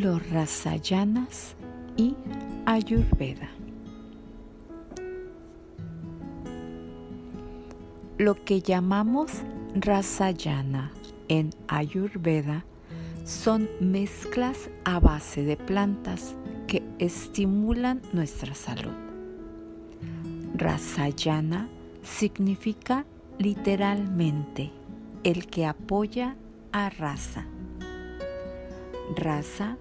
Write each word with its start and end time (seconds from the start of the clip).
los 0.00 0.30
Rasayanas 0.30 1.56
y 1.96 2.14
Ayurveda. 2.66 3.48
Lo 8.16 8.44
que 8.44 8.60
llamamos 8.60 9.42
Rasayana 9.74 10.92
en 11.26 11.50
Ayurveda 11.66 12.64
son 13.24 13.68
mezclas 13.80 14.70
a 14.84 15.00
base 15.00 15.42
de 15.42 15.56
plantas 15.56 16.36
que 16.68 16.84
estimulan 17.00 18.00
nuestra 18.12 18.54
salud. 18.54 18.94
Rasayana 20.54 21.68
significa 22.04 23.04
literalmente 23.38 24.70
el 25.24 25.48
que 25.48 25.66
apoya 25.66 26.36
a 26.70 26.88
raza. 26.88 27.46
Raza, 29.16 29.76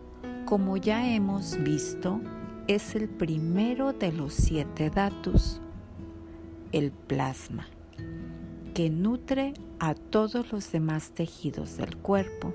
como 0.48 0.78
ya 0.78 1.06
hemos 1.14 1.62
visto, 1.62 2.22
es 2.68 2.96
el 2.96 3.10
primero 3.10 3.92
de 3.92 4.14
los 4.14 4.34
siete 4.34 4.90
datos, 4.90 5.60
el 6.72 6.92
plasma, 6.92 7.68
que 8.74 8.90
nutre 8.90 9.56
a 9.80 9.94
todos 9.94 10.54
los 10.54 10.72
demás 10.72 11.12
tejidos 11.12 11.76
del 11.76 11.98
cuerpo. 11.98 12.54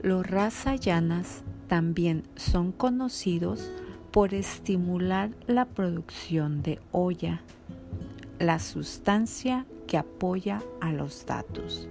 Los 0.00 0.24
rasayanas 0.24 1.42
también 1.66 2.22
son 2.36 2.70
conocidos 2.70 3.72
por 4.12 4.32
estimular 4.32 5.30
la 5.48 5.64
producción 5.64 6.62
de 6.62 6.78
olla, 6.92 7.42
la 8.38 8.60
sustancia 8.60 9.66
que 9.88 9.98
apoya 9.98 10.62
a 10.80 10.92
los 10.92 11.26
datos. 11.26 11.88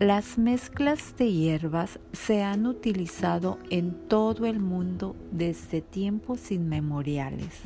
Las 0.00 0.38
mezclas 0.38 1.16
de 1.16 1.30
hierbas 1.30 2.00
se 2.12 2.42
han 2.42 2.66
utilizado 2.66 3.60
en 3.70 3.92
todo 4.08 4.44
el 4.44 4.58
mundo 4.58 5.14
desde 5.30 5.82
tiempos 5.82 6.50
inmemoriales 6.50 7.60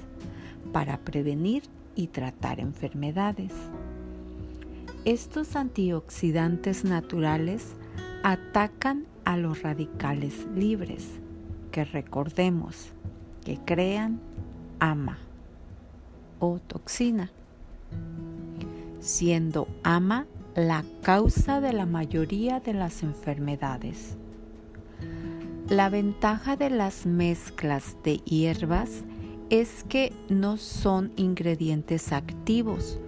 para 0.70 0.98
prevenir 0.98 1.62
y 1.94 2.08
tratar 2.08 2.60
enfermedades. 2.60 3.52
Estos 5.06 5.56
antioxidantes 5.56 6.84
naturales 6.84 7.68
atacan 8.22 9.06
a 9.24 9.38
los 9.38 9.62
radicales 9.62 10.46
libres, 10.54 11.08
que 11.72 11.86
recordemos 11.86 12.92
que 13.42 13.58
crean 13.64 14.20
ama 14.80 15.16
o 16.40 16.58
toxina, 16.58 17.30
siendo 19.00 19.66
ama 19.82 20.26
la 20.58 20.84
causa 21.02 21.60
de 21.60 21.72
la 21.72 21.86
mayoría 21.86 22.58
de 22.58 22.74
las 22.74 23.04
enfermedades. 23.04 24.16
La 25.68 25.88
ventaja 25.88 26.56
de 26.56 26.68
las 26.68 27.06
mezclas 27.06 27.96
de 28.02 28.16
hierbas 28.16 29.04
es 29.50 29.84
que 29.88 30.12
no 30.28 30.56
son 30.56 31.12
ingredientes 31.14 32.12
activos 32.12 32.98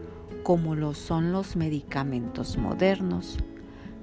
como 0.44 0.76
lo 0.76 0.94
son 0.94 1.32
los 1.32 1.56
medicamentos 1.56 2.56
modernos, 2.56 3.38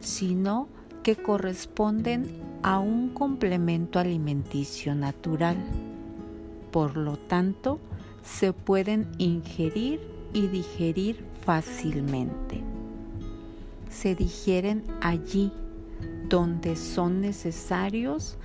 sino 0.02 0.68
que 1.02 1.16
corresponden 1.16 2.42
a 2.64 2.80
un 2.80 3.14
complemento 3.14 3.98
alimenticio 3.98 4.94
natural. 4.94 5.56
Por 6.72 6.98
lo 6.98 7.16
tanto, 7.16 7.80
se 8.24 8.52
pueden 8.52 9.08
ingerir 9.18 10.02
y 10.34 10.48
digerir 10.48 11.24
fácilmente. 11.46 12.77
Se 13.90 14.16
digieren 14.16 14.84
allí 15.02 15.52
donde 16.30 16.76
son 16.76 17.22
necesarios, 17.22 18.38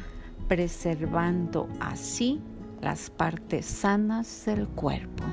preservando 0.49 1.69
así 1.81 2.41
las 2.81 3.11
partes 3.11 3.67
sanas 3.67 4.45
del 4.47 4.69
cuerpo. 4.69 5.25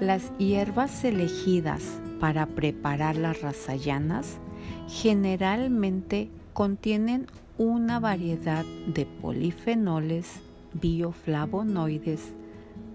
Las 0.00 0.36
hierbas 0.38 1.04
elegidas 1.04 1.82
para 2.20 2.46
preparar 2.46 3.16
las 3.16 3.40
rasayanas 3.42 4.38
generalmente 4.88 6.30
contienen 6.52 7.26
una 7.58 8.00
variedad 8.00 8.64
de 8.86 9.06
polifenoles, 9.06 10.40
bioflavonoides, 10.74 12.32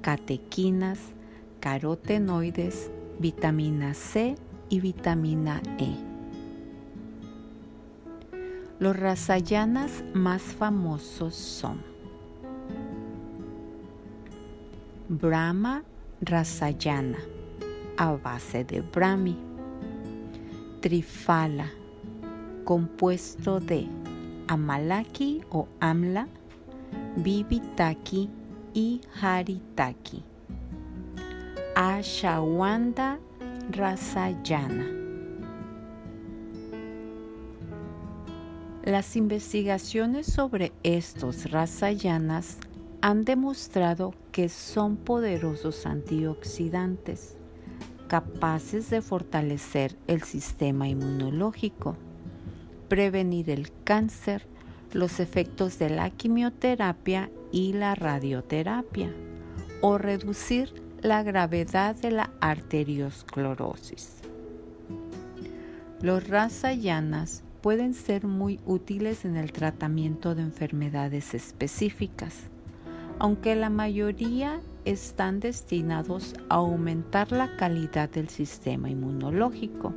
catequinas, 0.01 1.00
carotenoides, 1.59 2.91
vitamina 3.19 3.94
C 3.94 4.35
y 4.69 4.79
vitamina 4.79 5.61
E. 5.77 5.95
Los 8.79 8.95
rasayanas 8.95 10.03
más 10.13 10.41
famosos 10.41 11.35
son 11.35 11.81
Brahma 15.07 15.83
Rasayana 16.21 17.19
a 17.97 18.11
base 18.13 18.63
de 18.63 18.81
Brahmi, 18.81 19.37
Trifala 20.81 21.71
compuesto 22.65 23.59
de 23.59 23.87
Amalaki 24.47 25.41
o 25.51 25.67
Amla, 25.79 26.27
Bibitaki 27.15 28.29
y 28.73 29.01
Haritaki. 29.21 30.23
Ashawanda 31.75 33.19
Rasayana. 33.71 34.85
Las 38.83 39.15
investigaciones 39.15 40.27
sobre 40.27 40.71
estos 40.83 41.51
rasayanas 41.51 42.57
han 43.01 43.25
demostrado 43.25 44.13
que 44.31 44.49
son 44.49 44.97
poderosos 44.97 45.85
antioxidantes, 45.85 47.37
capaces 48.07 48.89
de 48.89 49.01
fortalecer 49.01 49.97
el 50.07 50.23
sistema 50.23 50.87
inmunológico 50.87 51.97
prevenir 52.87 53.49
el 53.49 53.71
cáncer, 53.83 54.47
los 54.93 55.19
efectos 55.19 55.79
de 55.79 55.89
la 55.89 56.09
quimioterapia 56.09 57.29
y 57.51 57.73
la 57.73 57.95
radioterapia 57.95 59.13
o 59.81 59.97
reducir 59.97 60.84
la 61.05 61.21
gravedad 61.21 61.95
de 61.95 62.09
la 62.09 62.31
arteriosclerosis. 62.41 64.21
Los 66.01 66.27
rasayanas 66.27 67.43
pueden 67.61 67.93
ser 67.93 68.25
muy 68.25 68.59
útiles 68.66 69.23
en 69.23 69.38
el 69.38 69.51
tratamiento 69.51 70.33
de 70.33 70.41
enfermedades 70.41 71.35
específicas, 71.35 72.49
aunque 73.19 73.55
la 73.55 73.69
mayoría 73.69 74.61
están 74.83 75.39
destinados 75.39 76.33
a 76.49 76.55
aumentar 76.55 77.31
la 77.31 77.55
calidad 77.55 78.09
del 78.09 78.29
sistema 78.29 78.89
inmunológico 78.89 79.94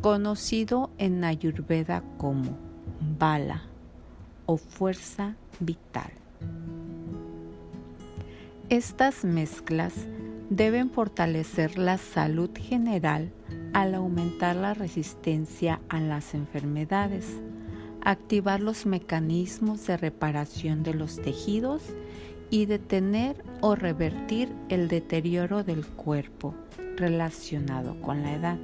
conocido 0.00 0.90
en 0.98 1.22
Ayurveda 1.22 2.02
como 2.18 2.56
bala 3.18 3.62
o 4.46 4.56
fuerza 4.56 5.36
vital. 5.60 6.10
Estas 8.70 9.24
mezclas 9.24 9.94
deben 10.50 10.90
fortalecer 10.90 11.78
la 11.78 11.96
salud 11.96 12.50
general 12.54 13.32
al 13.72 13.94
aumentar 13.94 14.56
la 14.56 14.74
resistencia 14.74 15.80
a 15.88 16.00
las 16.00 16.34
enfermedades, 16.34 17.24
activar 18.02 18.60
los 18.60 18.84
mecanismos 18.84 19.86
de 19.86 19.96
reparación 19.96 20.82
de 20.82 20.92
los 20.92 21.16
tejidos 21.16 21.82
y 22.50 22.66
detener 22.66 23.42
o 23.62 23.74
revertir 23.74 24.50
el 24.68 24.88
deterioro 24.88 25.64
del 25.64 25.86
cuerpo 25.86 26.54
relacionado 26.98 27.98
con 28.02 28.22
la 28.22 28.34
edad. 28.34 28.58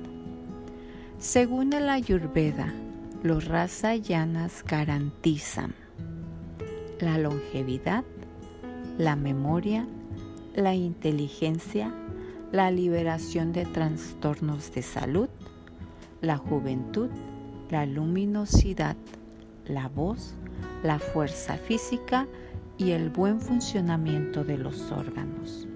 Según 1.18 1.72
el 1.72 1.88
Ayurveda, 1.88 2.74
los 3.22 3.46
rasayanas 3.46 4.64
garantizan 4.64 5.74
la 7.00 7.16
longevidad, 7.16 8.04
la 8.98 9.16
memoria, 9.16 9.86
la 10.54 10.74
inteligencia, 10.74 11.92
la 12.52 12.70
liberación 12.70 13.52
de 13.52 13.64
trastornos 13.64 14.72
de 14.72 14.82
salud, 14.82 15.28
la 16.20 16.36
juventud, 16.36 17.10
la 17.70 17.86
luminosidad, 17.86 18.96
la 19.66 19.88
voz, 19.88 20.34
la 20.84 20.98
fuerza 20.98 21.56
física 21.56 22.28
y 22.78 22.92
el 22.92 23.10
buen 23.10 23.40
funcionamiento 23.40 24.44
de 24.44 24.58
los 24.58 24.92
órganos. 24.92 25.66